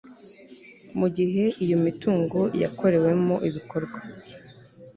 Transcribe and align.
mu 0.99 1.07
gihe 1.17 1.43
iyo 1.63 1.77
mitungo 1.85 2.39
yakorewemo 2.61 3.35
ibikorwa 3.47 3.99